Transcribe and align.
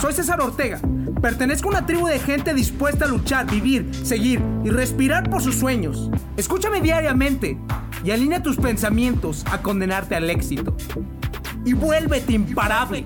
Soy 0.00 0.12
César 0.12 0.40
Ortega. 0.42 0.78
Pertenezco 1.22 1.68
a 1.68 1.70
una 1.70 1.86
tribu 1.86 2.06
de 2.06 2.18
gente 2.18 2.52
dispuesta 2.52 3.06
a 3.06 3.08
luchar, 3.08 3.50
vivir, 3.50 3.90
seguir 4.04 4.42
y 4.62 4.68
respirar 4.68 5.30
por 5.30 5.42
sus 5.42 5.56
sueños. 5.56 6.10
Escúchame 6.36 6.82
diariamente 6.82 7.58
y 8.04 8.10
alinea 8.10 8.42
tus 8.42 8.56
pensamientos 8.56 9.44
a 9.50 9.62
condenarte 9.62 10.14
al 10.14 10.28
éxito. 10.28 10.76
Y 11.64 11.72
vuélvete 11.72 12.34
imparable. 12.34 13.04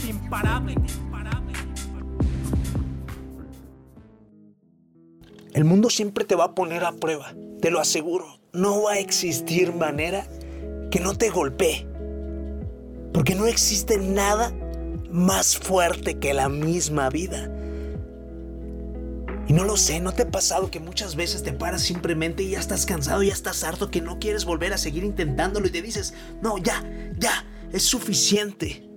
El 5.52 5.64
mundo 5.64 5.90
siempre 5.90 6.24
te 6.24 6.34
va 6.34 6.44
a 6.44 6.54
poner 6.54 6.84
a 6.84 6.92
prueba, 6.92 7.34
te 7.60 7.70
lo 7.70 7.80
aseguro. 7.80 8.40
No 8.52 8.82
va 8.82 8.92
a 8.92 8.98
existir 8.98 9.72
manera 9.72 10.26
que 10.90 10.98
no 10.98 11.14
te 11.14 11.30
golpee. 11.30 11.86
Porque 13.12 13.34
no 13.34 13.46
existe 13.46 13.98
nada 13.98 14.52
más 15.10 15.56
fuerte 15.56 16.18
que 16.18 16.34
la 16.34 16.48
misma 16.48 17.08
vida. 17.10 17.50
Y 19.50 19.52
no 19.52 19.64
lo 19.64 19.76
sé, 19.76 19.98
¿no 19.98 20.12
te 20.12 20.22
ha 20.22 20.30
pasado 20.30 20.70
que 20.70 20.78
muchas 20.78 21.16
veces 21.16 21.42
te 21.42 21.52
paras 21.52 21.82
simplemente 21.82 22.44
y 22.44 22.50
ya 22.50 22.60
estás 22.60 22.86
cansado, 22.86 23.22
ya 23.24 23.32
estás 23.32 23.64
harto, 23.64 23.90
que 23.90 24.00
no 24.00 24.20
quieres 24.20 24.44
volver 24.44 24.72
a 24.72 24.78
seguir 24.78 25.02
intentándolo 25.02 25.66
y 25.66 25.70
te 25.70 25.82
dices, 25.82 26.14
no, 26.40 26.56
ya, 26.58 26.84
ya, 27.18 27.44
es 27.72 27.82
suficiente? 27.82 28.88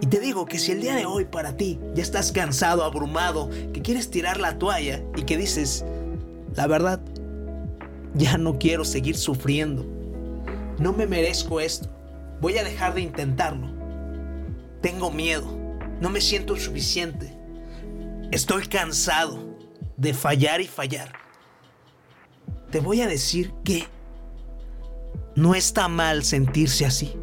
Y 0.00 0.06
te 0.06 0.20
digo 0.20 0.46
que 0.46 0.58
si 0.58 0.72
el 0.72 0.80
día 0.80 0.94
de 0.94 1.04
hoy 1.04 1.26
para 1.26 1.54
ti 1.54 1.78
ya 1.94 2.02
estás 2.02 2.32
cansado, 2.32 2.82
abrumado, 2.82 3.50
que 3.74 3.82
quieres 3.82 4.10
tirar 4.10 4.40
la 4.40 4.58
toalla 4.58 5.02
y 5.16 5.24
que 5.24 5.36
dices, 5.36 5.84
la 6.54 6.66
verdad, 6.66 7.00
ya 8.14 8.38
no 8.38 8.58
quiero 8.58 8.86
seguir 8.86 9.18
sufriendo, 9.18 9.84
no 10.78 10.94
me 10.94 11.06
merezco 11.06 11.60
esto, 11.60 11.90
voy 12.40 12.56
a 12.56 12.64
dejar 12.64 12.94
de 12.94 13.02
intentarlo, 13.02 13.75
tengo 14.80 15.10
miedo, 15.10 15.46
no 16.00 16.10
me 16.10 16.20
siento 16.20 16.56
suficiente, 16.56 17.32
estoy 18.30 18.66
cansado 18.66 19.56
de 19.96 20.14
fallar 20.14 20.60
y 20.60 20.66
fallar. 20.66 21.12
Te 22.70 22.80
voy 22.80 23.00
a 23.00 23.06
decir 23.06 23.52
que 23.64 23.86
no 25.34 25.54
está 25.54 25.88
mal 25.88 26.24
sentirse 26.24 26.84
así. 26.84 27.14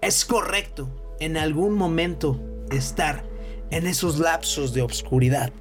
Es 0.00 0.24
correcto 0.24 1.16
en 1.20 1.36
algún 1.36 1.74
momento 1.74 2.40
estar 2.70 3.24
en 3.70 3.86
esos 3.86 4.18
lapsos 4.18 4.72
de 4.72 4.82
obscuridad. 4.82 5.52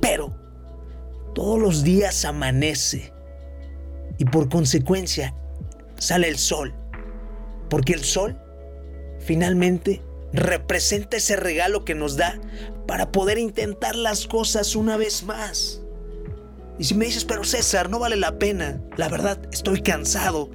Pero 0.00 0.34
todos 1.34 1.60
los 1.60 1.82
días 1.82 2.24
amanece 2.24 3.12
y 4.18 4.24
por 4.24 4.48
consecuencia 4.48 5.34
sale 5.98 6.28
el 6.28 6.38
sol. 6.38 6.74
Porque 7.68 7.92
el 7.92 8.04
sol 8.04 8.38
finalmente 9.24 10.02
representa 10.32 11.16
ese 11.16 11.36
regalo 11.36 11.84
que 11.84 11.94
nos 11.94 12.16
da 12.16 12.40
para 12.86 13.12
poder 13.12 13.38
intentar 13.38 13.96
las 13.96 14.26
cosas 14.26 14.76
una 14.76 14.96
vez 14.96 15.24
más. 15.24 15.82
Y 16.78 16.84
si 16.84 16.94
me 16.94 17.04
dices, 17.04 17.24
pero 17.24 17.44
César, 17.44 17.90
no 17.90 17.98
vale 17.98 18.16
la 18.16 18.38
pena, 18.38 18.80
la 18.96 19.08
verdad, 19.08 19.38
estoy 19.52 19.82
cansado, 19.82 20.50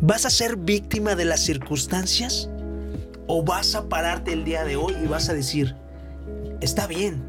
¿Vas 0.00 0.24
a 0.24 0.30
ser 0.30 0.56
víctima 0.56 1.16
de 1.16 1.24
las 1.24 1.40
circunstancias? 1.40 2.48
¿O 3.26 3.42
vas 3.42 3.74
a 3.74 3.88
pararte 3.88 4.32
el 4.32 4.44
día 4.44 4.64
de 4.64 4.76
hoy 4.76 4.94
y 5.02 5.08
vas 5.08 5.28
a 5.28 5.34
decir, 5.34 5.74
está 6.60 6.86
bien 6.86 7.20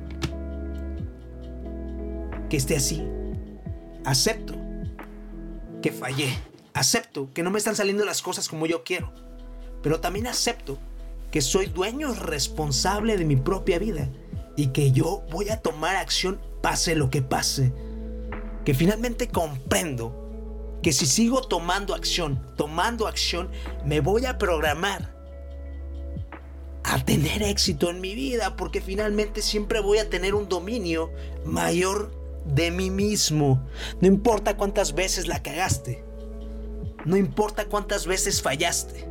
que 2.47 2.57
esté 2.57 2.75
así? 2.75 3.03
Acepto 4.05 4.53
que 5.81 5.91
fallé. 5.91 6.29
Acepto 6.79 7.29
que 7.33 7.43
no 7.43 7.51
me 7.51 7.57
están 7.57 7.75
saliendo 7.75 8.05
las 8.05 8.21
cosas 8.21 8.47
como 8.47 8.65
yo 8.65 8.85
quiero. 8.85 9.11
Pero 9.83 9.99
también 9.99 10.27
acepto 10.27 10.77
que 11.29 11.41
soy 11.41 11.65
dueño 11.65 12.13
responsable 12.13 13.17
de 13.17 13.25
mi 13.25 13.35
propia 13.35 13.79
vida 13.79 14.07
y 14.55 14.67
que 14.67 14.93
yo 14.93 15.25
voy 15.29 15.49
a 15.49 15.57
tomar 15.59 15.97
acción 15.97 16.39
pase 16.61 16.95
lo 16.95 17.09
que 17.09 17.21
pase. 17.21 17.73
Que 18.63 18.73
finalmente 18.73 19.27
comprendo 19.27 20.79
que 20.81 20.93
si 20.93 21.05
sigo 21.05 21.41
tomando 21.41 21.93
acción, 21.93 22.41
tomando 22.55 23.07
acción, 23.07 23.51
me 23.83 23.99
voy 23.99 24.25
a 24.25 24.37
programar 24.37 25.13
a 26.85 27.03
tener 27.03 27.43
éxito 27.43 27.89
en 27.89 27.99
mi 27.99 28.15
vida, 28.15 28.55
porque 28.55 28.79
finalmente 28.79 29.41
siempre 29.41 29.81
voy 29.81 29.97
a 29.97 30.09
tener 30.09 30.33
un 30.33 30.47
dominio 30.47 31.11
mayor 31.43 32.13
de 32.45 32.71
mí 32.71 32.89
mismo. 32.89 33.67
No 33.99 34.07
importa 34.07 34.55
cuántas 34.55 34.95
veces 34.95 35.27
la 35.27 35.43
cagaste, 35.43 36.07
no 37.09 37.17
importa 37.17 37.65
cuántas 37.65 38.05
veces 38.05 38.39
fallaste, 38.39 39.03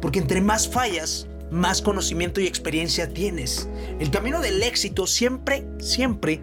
porque 0.00 0.18
entre 0.18 0.40
más 0.40 0.68
fallas, 0.68 1.28
más 1.48 1.80
conocimiento 1.80 2.40
y 2.40 2.46
experiencia 2.48 3.14
tienes. 3.14 3.68
El 4.00 4.10
camino 4.10 4.40
del 4.40 4.60
éxito 4.64 5.06
siempre, 5.06 5.64
siempre, 5.78 6.40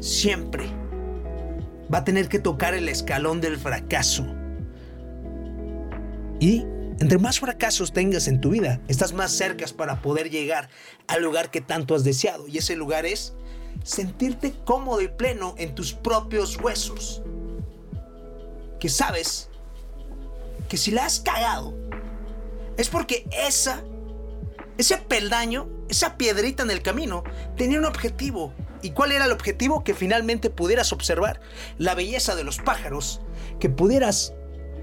siempre 0.00 0.64
va 1.92 1.98
a 1.98 2.04
tener 2.04 2.28
que 2.28 2.40
tocar 2.40 2.74
el 2.74 2.88
escalón 2.88 3.40
del 3.40 3.56
fracaso. 3.56 4.26
Y 6.40 6.64
entre 6.98 7.18
más 7.18 7.38
fracasos 7.38 7.92
tengas 7.92 8.26
en 8.26 8.40
tu 8.40 8.50
vida, 8.50 8.80
estás 8.88 9.12
más 9.12 9.30
cerca 9.30 9.64
para 9.76 10.02
poder 10.02 10.28
llegar 10.28 10.70
al 11.06 11.22
lugar 11.22 11.52
que 11.52 11.60
tanto 11.60 11.94
has 11.94 12.02
deseado. 12.02 12.48
Y 12.48 12.58
ese 12.58 12.74
lugar 12.74 13.06
es 13.06 13.32
sentirte 13.84 14.54
cómodo 14.64 15.02
y 15.02 15.08
pleno 15.08 15.54
en 15.56 15.76
tus 15.76 15.92
propios 15.92 16.56
huesos. 16.60 17.22
Que 18.80 18.88
sabes 18.88 19.48
que 20.68 20.76
si 20.76 20.90
la 20.90 21.06
has 21.06 21.20
cagado, 21.20 21.74
es 22.76 22.88
porque 22.88 23.26
esa, 23.32 23.82
ese 24.78 24.98
peldaño, 24.98 25.68
esa 25.88 26.16
piedrita 26.16 26.62
en 26.62 26.70
el 26.70 26.82
camino, 26.82 27.24
tenía 27.56 27.78
un 27.78 27.84
objetivo 27.84 28.52
¿Y 28.82 28.90
cuál 28.90 29.12
era 29.12 29.24
el 29.24 29.32
objetivo? 29.32 29.82
Que 29.82 29.94
finalmente 29.94 30.50
pudieras 30.50 30.92
observar 30.92 31.40
la 31.78 31.94
belleza 31.94 32.34
de 32.34 32.44
los 32.44 32.58
pájaros, 32.58 33.20
que 33.58 33.68
pudieras 33.68 34.32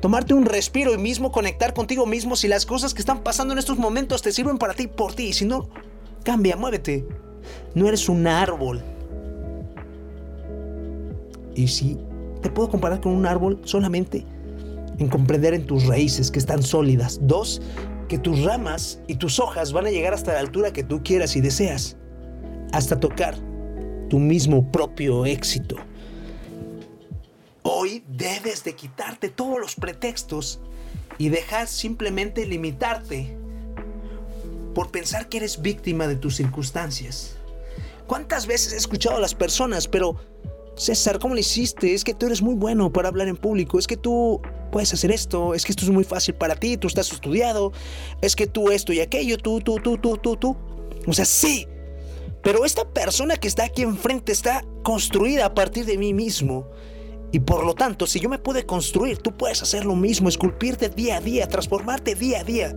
tomarte 0.02 0.34
un 0.34 0.46
respiro 0.46 0.94
y 0.94 0.98
mismo 0.98 1.32
conectar 1.32 1.74
contigo 1.74 2.06
mismo 2.06 2.36
si 2.36 2.48
las 2.48 2.66
cosas 2.66 2.94
que 2.94 3.00
están 3.00 3.24
pasando 3.24 3.54
en 3.54 3.60
estos 3.60 3.78
momentos 3.78 4.22
te 4.22 4.34
sirven 4.34 4.58
para 4.58 4.74
ti, 4.74 4.88
por 4.88 5.14
ti. 5.14 5.28
Y 5.28 5.34
si 5.34 5.46
no, 5.46 5.70
cambia, 6.24 6.58
muévete. 6.58 7.06
No 7.76 7.88
eres 7.88 8.10
un 8.10 8.28
árbol. 8.28 8.84
Y 11.56 11.68
si 11.68 11.98
te 12.44 12.52
puedo 12.52 12.70
comparar 12.70 13.02
con 13.02 13.14
un 13.14 13.26
árbol 13.26 13.62
solamente 13.64 14.28
en 15.00 15.08
comprender 15.08 15.56
en 15.56 15.66
tus 15.66 15.88
raíces 15.88 16.30
que 16.30 16.38
están 16.38 16.62
sólidas. 16.62 17.20
Dos, 17.24 17.62
que 18.08 18.20
tus 18.20 18.44
ramas 18.44 19.00
y 19.08 19.16
tus 19.16 19.40
hojas 19.40 19.74
van 19.74 19.88
a 19.88 19.92
llegar 19.92 20.14
hasta 20.14 20.34
la 20.34 20.40
altura 20.40 20.72
que 20.72 20.84
tú 20.84 21.02
quieras 21.04 21.36
y 21.36 21.42
deseas. 21.42 21.98
Hasta 22.72 23.00
tocar 23.00 23.36
tu 24.10 24.20
mismo 24.20 24.72
propio 24.72 25.26
éxito. 25.26 25.78
Hoy 27.64 28.04
debes 28.08 28.64
de 28.64 28.76
quitarte 28.76 29.30
todos 29.30 29.60
los 29.60 29.76
pretextos 29.76 30.60
y 31.18 31.30
dejar 31.30 31.68
simplemente 31.68 32.46
limitarte 32.46 33.38
por 34.76 34.92
pensar 34.92 35.30
que 35.30 35.38
eres 35.38 35.62
víctima 35.62 36.08
de 36.08 36.18
tus 36.18 36.36
circunstancias. 36.36 37.38
¿Cuántas 38.06 38.48
veces 38.48 38.74
he 38.74 38.78
escuchado 38.78 39.18
a 39.18 39.22
las 39.22 39.34
personas, 39.34 39.88
pero 39.88 40.18
César, 40.76 41.20
¿cómo 41.20 41.36
lo 41.36 41.40
hiciste? 41.40 41.94
Es 41.94 42.04
que 42.04 42.14
tú 42.14 42.26
eres 42.26 42.42
muy 42.42 42.56
bueno 42.56 42.92
para 42.92 43.10
hablar 43.10 43.28
en 43.28 43.38
público, 43.38 43.78
es 43.78 43.86
que 43.86 43.98
tú 43.98 44.42
puedes 44.72 44.92
hacer 44.94 45.12
esto, 45.12 45.54
es 45.54 45.66
que 45.66 45.72
esto 45.72 45.86
es 45.86 45.92
muy 45.92 46.04
fácil 46.04 46.34
para 46.34 46.56
ti, 46.56 46.78
tú 46.78 46.88
estás 46.88 47.12
estudiado, 47.12 47.72
es 48.22 48.36
que 48.36 48.48
tú 48.48 48.72
esto 48.72 48.92
y 48.92 49.00
aquello, 49.00 49.38
tú, 49.38 49.62
tú, 49.62 49.76
tú, 49.78 49.98
tú, 49.98 50.18
tú, 50.18 50.36
tú. 50.36 50.58
O 51.06 51.14
sea, 51.14 51.26
sí, 51.26 51.68
pero 52.44 52.66
esta 52.66 52.86
persona 52.86 53.38
que 53.38 53.48
está 53.48 53.66
aquí 53.66 53.84
enfrente 53.84 54.32
está 54.32 54.66
construida 54.84 55.46
a 55.46 55.54
partir 55.54 55.86
de 55.86 55.98
mí 55.98 56.14
mismo. 56.14 56.68
Y 57.32 57.40
por 57.40 57.66
lo 57.66 57.74
tanto, 57.74 58.06
si 58.06 58.20
yo 58.20 58.30
me 58.30 58.38
pude 58.38 58.66
construir, 58.66 59.18
tú 59.18 59.32
puedes 59.32 59.62
hacer 59.62 59.86
lo 59.86 59.96
mismo, 59.96 60.30
esculpirte 60.30 60.90
día 60.90 61.18
a 61.18 61.22
día, 61.22 61.48
transformarte 61.48 62.16
día 62.16 62.42
a 62.42 62.44
día. 62.44 62.76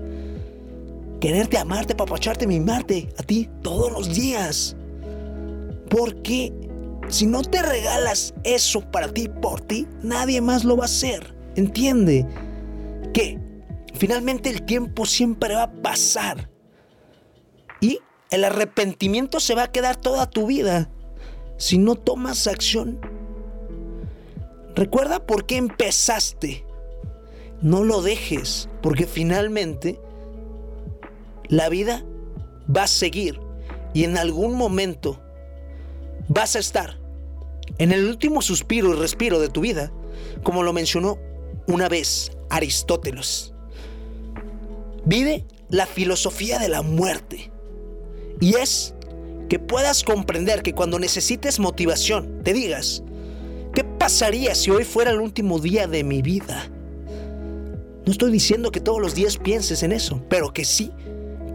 Quererte, 1.20 1.58
amarte, 1.58 1.94
papacharte, 1.94 2.46
mimarte 2.46 3.08
a 3.18 3.22
ti 3.22 3.50
todos 3.62 3.90
los 3.92 4.14
días. 4.14 4.76
Porque 5.90 6.52
si 7.08 7.26
no 7.26 7.42
te 7.42 7.62
regalas 7.62 8.34
eso 8.42 8.80
para 8.90 9.12
ti, 9.12 9.28
por 9.28 9.60
ti, 9.60 9.86
nadie 10.02 10.40
más 10.40 10.64
lo 10.64 10.76
va 10.76 10.84
a 10.84 10.86
hacer. 10.86 11.36
Entiende 11.54 12.26
que 13.14 13.38
finalmente 13.94 14.50
el 14.50 14.62
tiempo 14.62 15.06
siempre 15.06 15.54
va 15.54 15.64
a 15.64 15.72
pasar. 15.72 16.50
Y 17.80 18.00
el 18.30 18.44
arrepentimiento 18.44 19.40
se 19.40 19.54
va 19.54 19.64
a 19.64 19.72
quedar 19.72 19.96
toda 19.96 20.28
tu 20.28 20.46
vida 20.46 20.90
si 21.56 21.78
no 21.78 21.94
tomas 21.94 22.46
acción. 22.46 23.00
Recuerda 24.74 25.24
por 25.24 25.46
qué 25.46 25.56
empezaste. 25.56 26.64
No 27.62 27.84
lo 27.84 28.02
dejes, 28.02 28.68
porque 28.82 29.06
finalmente 29.06 29.98
la 31.48 31.68
vida 31.68 32.04
va 32.74 32.82
a 32.82 32.88
seguir 32.88 33.40
y 33.94 34.04
en 34.04 34.18
algún 34.18 34.54
momento 34.54 35.22
vas 36.28 36.56
a 36.56 36.58
estar 36.58 36.98
en 37.78 37.92
el 37.92 38.06
último 38.06 38.42
suspiro 38.42 38.92
y 38.92 38.96
respiro 38.96 39.40
de 39.40 39.48
tu 39.48 39.60
vida, 39.60 39.92
como 40.42 40.62
lo 40.62 40.72
mencionó 40.72 41.18
una 41.66 41.88
vez 41.88 42.32
Aristóteles. 42.50 43.52
Vive 45.04 45.44
la 45.68 45.86
filosofía 45.86 46.58
de 46.58 46.68
la 46.68 46.82
muerte. 46.82 47.50
Y 48.40 48.54
es 48.56 48.94
que 49.48 49.58
puedas 49.58 50.04
comprender 50.04 50.62
que 50.62 50.74
cuando 50.74 50.98
necesites 50.98 51.58
motivación, 51.58 52.42
te 52.42 52.52
digas, 52.52 53.02
¿qué 53.72 53.84
pasaría 53.84 54.54
si 54.54 54.70
hoy 54.70 54.84
fuera 54.84 55.10
el 55.10 55.20
último 55.20 55.58
día 55.58 55.86
de 55.86 56.04
mi 56.04 56.22
vida? 56.22 56.70
No 58.04 58.12
estoy 58.12 58.30
diciendo 58.30 58.70
que 58.70 58.80
todos 58.80 59.00
los 59.00 59.14
días 59.14 59.36
pienses 59.36 59.82
en 59.82 59.92
eso, 59.92 60.22
pero 60.28 60.52
que 60.52 60.64
sí 60.64 60.92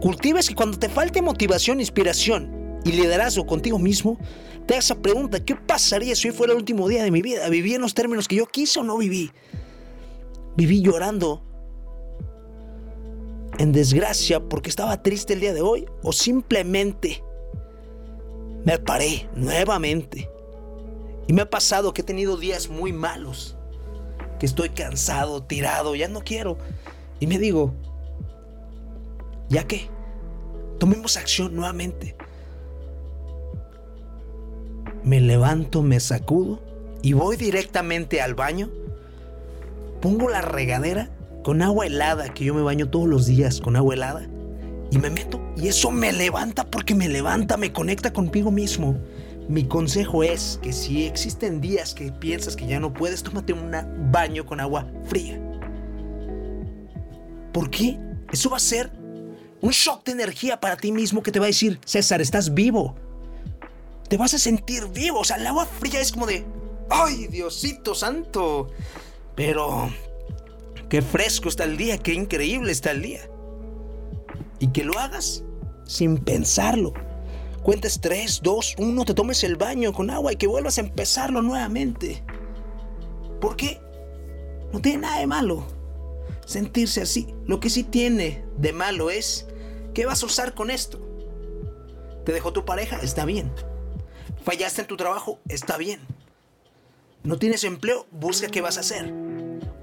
cultives 0.02 0.48
que 0.48 0.56
cuando 0.56 0.78
te 0.78 0.88
falte 0.88 1.22
motivación, 1.22 1.78
inspiración 1.78 2.80
y 2.84 2.90
liderazgo 2.90 3.46
contigo 3.46 3.78
mismo, 3.78 4.18
te 4.66 4.74
hagas 4.74 4.86
esa 4.86 4.96
pregunta, 4.96 5.44
¿qué 5.44 5.56
pasaría 5.56 6.14
si 6.14 6.28
hoy 6.28 6.34
fuera 6.34 6.52
el 6.52 6.58
último 6.58 6.88
día 6.88 7.02
de 7.02 7.10
mi 7.10 7.22
vida? 7.22 7.48
¿Viví 7.48 7.74
en 7.74 7.80
los 7.80 7.94
términos 7.94 8.28
que 8.28 8.36
yo 8.36 8.46
quise 8.46 8.80
o 8.80 8.84
no 8.84 8.96
viví? 8.98 9.32
¿Viví 10.56 10.82
llorando 10.82 11.42
en 13.58 13.72
desgracia 13.72 14.40
porque 14.40 14.70
estaba 14.70 15.02
triste 15.02 15.34
el 15.34 15.40
día 15.40 15.52
de 15.52 15.62
hoy? 15.62 15.86
¿O 16.02 16.12
simplemente 16.12 17.22
me 18.64 18.78
paré 18.78 19.28
nuevamente? 19.34 20.28
Y 21.26 21.32
me 21.32 21.42
ha 21.42 21.50
pasado 21.50 21.92
que 21.94 22.02
he 22.02 22.04
tenido 22.04 22.36
días 22.36 22.68
muy 22.68 22.92
malos, 22.92 23.56
que 24.38 24.46
estoy 24.46 24.70
cansado, 24.70 25.42
tirado, 25.42 25.94
ya 25.94 26.08
no 26.08 26.22
quiero. 26.22 26.58
Y 27.20 27.26
me 27.26 27.38
digo, 27.38 27.74
¿ya 29.48 29.66
qué? 29.66 29.88
Tomemos 30.78 31.16
acción 31.16 31.54
nuevamente. 31.54 32.16
Me 35.04 35.20
levanto, 35.20 35.82
me 35.82 35.98
sacudo 36.00 36.62
y 37.02 37.12
voy 37.12 37.36
directamente 37.36 38.20
al 38.20 38.34
baño. 38.34 38.70
Pongo 40.00 40.28
la 40.28 40.40
regadera 40.40 41.10
con 41.42 41.62
agua 41.62 41.86
helada, 41.86 42.32
que 42.32 42.44
yo 42.44 42.54
me 42.54 42.62
baño 42.62 42.88
todos 42.88 43.08
los 43.08 43.26
días 43.26 43.60
con 43.60 43.76
agua 43.76 43.94
helada. 43.94 44.28
Y 44.90 44.98
me 44.98 45.10
meto 45.10 45.40
y 45.56 45.68
eso 45.68 45.90
me 45.90 46.12
levanta 46.12 46.70
porque 46.70 46.94
me 46.94 47.08
levanta, 47.08 47.56
me 47.56 47.72
conecta 47.72 48.12
conmigo 48.12 48.50
mismo. 48.50 48.98
Mi 49.48 49.64
consejo 49.64 50.22
es 50.22 50.60
que 50.62 50.72
si 50.72 51.04
existen 51.04 51.60
días 51.60 51.94
que 51.94 52.12
piensas 52.12 52.54
que 52.54 52.66
ya 52.66 52.78
no 52.78 52.92
puedes, 52.92 53.22
tómate 53.22 53.52
un 53.52 53.72
baño 54.12 54.46
con 54.46 54.60
agua 54.60 54.86
fría. 55.06 55.40
¿Por 57.52 57.70
qué? 57.70 57.98
Eso 58.32 58.50
va 58.50 58.56
a 58.56 58.60
ser 58.60 58.90
un 59.60 59.70
shock 59.70 60.04
de 60.04 60.12
energía 60.12 60.60
para 60.60 60.76
ti 60.76 60.92
mismo 60.92 61.22
que 61.22 61.32
te 61.32 61.38
va 61.38 61.46
a 61.46 61.48
decir, 61.48 61.78
César, 61.84 62.20
estás 62.20 62.54
vivo. 62.54 62.96
Te 64.12 64.18
vas 64.18 64.34
a 64.34 64.38
sentir 64.38 64.88
vivo. 64.88 65.20
O 65.20 65.24
sea, 65.24 65.36
el 65.36 65.46
agua 65.46 65.64
fría 65.64 65.98
es 65.98 66.12
como 66.12 66.26
de, 66.26 66.44
¡ay, 66.90 67.28
Diosito 67.28 67.94
santo! 67.94 68.68
Pero, 69.34 69.88
qué 70.90 71.00
fresco 71.00 71.48
está 71.48 71.64
el 71.64 71.78
día, 71.78 71.96
qué 71.96 72.12
increíble 72.12 72.72
está 72.72 72.90
el 72.90 73.00
día. 73.00 73.22
Y 74.58 74.66
que 74.66 74.84
lo 74.84 74.98
hagas 74.98 75.44
sin 75.86 76.18
pensarlo 76.18 76.92
cuentes 77.62 78.02
3, 78.02 78.40
2, 78.42 78.74
1, 78.76 79.04
te 79.06 79.14
tomes 79.14 79.44
el 79.44 79.56
baño 79.56 79.94
con 79.94 80.10
agua 80.10 80.34
y 80.34 80.36
que 80.36 80.46
vuelvas 80.46 80.76
a 80.76 80.82
empezarlo 80.82 81.40
nuevamente. 81.40 82.22
¿Por 83.40 83.56
qué? 83.56 83.80
No 84.74 84.82
tiene 84.82 84.98
nada 84.98 85.20
de 85.20 85.26
malo 85.26 85.64
sentirse 86.44 87.00
así. 87.00 87.34
Lo 87.46 87.60
que 87.60 87.70
sí 87.70 87.82
tiene 87.82 88.44
de 88.58 88.74
malo 88.74 89.08
es, 89.08 89.46
¿qué 89.94 90.04
vas 90.04 90.22
a 90.22 90.26
usar 90.26 90.52
con 90.54 90.70
esto? 90.70 91.00
¿Te 92.26 92.32
dejó 92.32 92.52
tu 92.52 92.66
pareja? 92.66 92.98
Está 92.98 93.24
bien. 93.24 93.50
¿Fallaste 94.44 94.82
en 94.82 94.88
tu 94.88 94.96
trabajo? 94.96 95.38
Está 95.48 95.76
bien. 95.76 96.00
¿No 97.22 97.38
tienes 97.38 97.64
empleo? 97.64 98.06
Busca 98.10 98.48
qué 98.48 98.60
vas 98.60 98.76
a 98.76 98.80
hacer. 98.80 99.12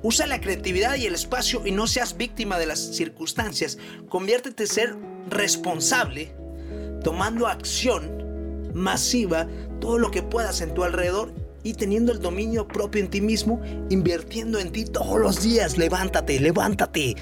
Usa 0.01 0.27
la 0.27 0.41
creatividad 0.41 0.95
y 0.95 1.06
el 1.06 1.15
espacio 1.15 1.65
y 1.65 1.71
no 1.71 1.88
seas 1.88 2.17
víctima 2.17 2.57
de 2.57 2.65
las 2.65 2.79
circunstancias. 2.79 3.77
Conviértete 4.09 4.63
en 4.63 4.69
ser 4.69 4.95
responsable 5.29 6.33
tomando 7.03 7.47
acción 7.47 8.19
masiva 8.73 9.47
todo 9.79 9.97
lo 9.97 10.11
que 10.11 10.23
puedas 10.23 10.61
en 10.61 10.73
tu 10.73 10.83
alrededor 10.83 11.33
y 11.63 11.73
teniendo 11.73 12.11
el 12.11 12.19
dominio 12.19 12.67
propio 12.67 13.01
en 13.01 13.09
ti 13.09 13.21
mismo, 13.21 13.61
invirtiendo 13.89 14.59
en 14.59 14.71
ti 14.71 14.85
todos 14.85 15.19
los 15.19 15.44
días. 15.44 15.77
Levántate, 15.77 16.39
levántate. 16.39 17.15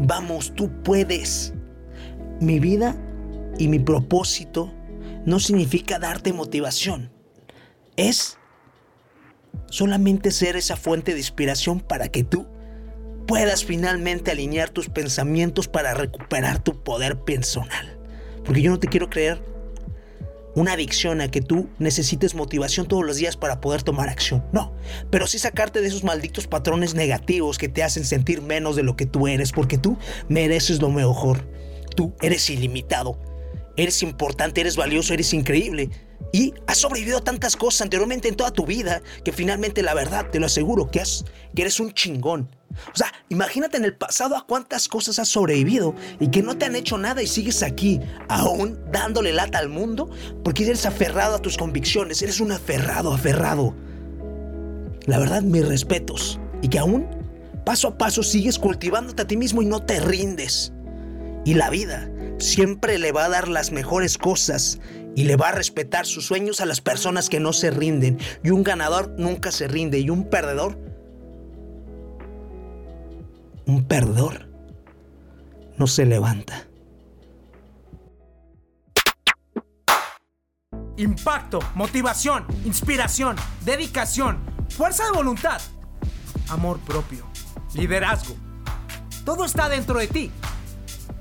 Vamos, 0.00 0.54
tú 0.54 0.70
puedes. 0.82 1.52
Mi 2.40 2.58
vida 2.58 2.96
y 3.58 3.68
mi 3.68 3.78
propósito 3.78 4.72
no 5.26 5.40
significa 5.40 5.98
darte 5.98 6.32
motivación. 6.32 7.12
Es 7.96 8.38
solamente 9.68 10.30
ser 10.30 10.56
esa 10.56 10.76
fuente 10.76 11.12
de 11.12 11.18
inspiración 11.18 11.80
para 11.80 12.08
que 12.08 12.24
tú 12.24 12.46
puedas 13.26 13.64
finalmente 13.64 14.30
alinear 14.30 14.70
tus 14.70 14.88
pensamientos 14.88 15.68
para 15.68 15.92
recuperar 15.92 16.62
tu 16.62 16.82
poder 16.82 17.18
personal. 17.18 17.98
Porque 18.44 18.62
yo 18.62 18.70
no 18.70 18.78
te 18.78 18.86
quiero 18.86 19.10
creer 19.10 19.42
una 20.54 20.72
adicción 20.72 21.20
a 21.20 21.30
que 21.30 21.42
tú 21.42 21.68
necesites 21.78 22.34
motivación 22.34 22.86
todos 22.86 23.04
los 23.04 23.16
días 23.16 23.36
para 23.36 23.60
poder 23.60 23.82
tomar 23.82 24.08
acción. 24.08 24.44
No, 24.52 24.72
pero 25.10 25.26
sí 25.26 25.38
sacarte 25.38 25.80
de 25.80 25.88
esos 25.88 26.04
malditos 26.04 26.46
patrones 26.46 26.94
negativos 26.94 27.58
que 27.58 27.68
te 27.68 27.82
hacen 27.82 28.04
sentir 28.04 28.40
menos 28.40 28.76
de 28.76 28.84
lo 28.84 28.96
que 28.96 29.06
tú 29.06 29.26
eres, 29.26 29.52
porque 29.52 29.76
tú 29.76 29.98
mereces 30.28 30.80
lo 30.80 30.90
mejor. 30.90 31.46
Tú 31.94 32.14
eres 32.22 32.48
ilimitado, 32.48 33.18
eres 33.76 34.02
importante, 34.02 34.60
eres 34.60 34.76
valioso, 34.76 35.14
eres 35.14 35.32
increíble. 35.32 35.90
Y 36.32 36.54
has 36.66 36.78
sobrevivido 36.78 37.20
tantas 37.20 37.56
cosas 37.56 37.82
anteriormente 37.82 38.28
en 38.28 38.34
toda 38.34 38.50
tu 38.50 38.66
vida 38.66 39.02
que 39.24 39.32
finalmente 39.32 39.82
la 39.82 39.94
verdad, 39.94 40.30
te 40.30 40.40
lo 40.40 40.46
aseguro, 40.46 40.90
que, 40.90 41.02
que 41.54 41.62
eres 41.62 41.80
un 41.80 41.92
chingón. 41.92 42.50
O 42.92 42.96
sea, 42.96 43.12
imagínate 43.28 43.76
en 43.76 43.84
el 43.84 43.94
pasado 43.94 44.36
a 44.36 44.46
cuántas 44.46 44.88
cosas 44.88 45.18
has 45.18 45.28
sobrevivido 45.28 45.94
y 46.20 46.28
que 46.28 46.42
no 46.42 46.58
te 46.58 46.66
han 46.66 46.76
hecho 46.76 46.98
nada 46.98 47.22
y 47.22 47.26
sigues 47.26 47.62
aquí, 47.62 48.00
aún 48.28 48.78
dándole 48.92 49.32
lata 49.32 49.58
al 49.58 49.68
mundo, 49.68 50.10
porque 50.44 50.64
eres 50.64 50.84
aferrado 50.84 51.36
a 51.36 51.42
tus 51.42 51.56
convicciones, 51.56 52.20
eres 52.22 52.40
un 52.40 52.52
aferrado, 52.52 53.12
aferrado. 53.12 53.74
La 55.06 55.18
verdad, 55.18 55.42
mis 55.42 55.66
respetos. 55.66 56.40
Y 56.60 56.68
que 56.68 56.78
aún, 56.78 57.06
paso 57.64 57.88
a 57.88 57.98
paso, 57.98 58.22
sigues 58.22 58.58
cultivándote 58.58 59.22
a 59.22 59.26
ti 59.26 59.36
mismo 59.36 59.62
y 59.62 59.66
no 59.66 59.82
te 59.82 60.00
rindes. 60.00 60.72
Y 61.44 61.54
la 61.54 61.70
vida 61.70 62.10
siempre 62.38 62.98
le 62.98 63.12
va 63.12 63.24
a 63.24 63.28
dar 63.28 63.48
las 63.48 63.72
mejores 63.72 64.18
cosas 64.18 64.80
y 65.14 65.24
le 65.24 65.36
va 65.36 65.48
a 65.48 65.52
respetar 65.52 66.06
sus 66.06 66.26
sueños 66.26 66.60
a 66.60 66.66
las 66.66 66.80
personas 66.80 67.28
que 67.28 67.40
no 67.40 67.52
se 67.52 67.70
rinden. 67.70 68.18
Y 68.42 68.50
un 68.50 68.62
ganador 68.62 69.14
nunca 69.18 69.50
se 69.50 69.68
rinde 69.68 69.98
y 69.98 70.10
un 70.10 70.28
perdedor 70.28 70.78
un 73.66 73.84
perdedor 73.84 74.48
no 75.76 75.86
se 75.86 76.06
levanta. 76.06 76.66
Impacto, 80.96 81.58
motivación, 81.74 82.46
inspiración, 82.64 83.36
dedicación, 83.64 84.38
fuerza 84.70 85.04
de 85.04 85.10
voluntad, 85.10 85.60
amor 86.48 86.78
propio, 86.80 87.26
liderazgo. 87.74 88.34
Todo 89.24 89.44
está 89.44 89.68
dentro 89.68 89.98
de 89.98 90.06
ti. 90.06 90.30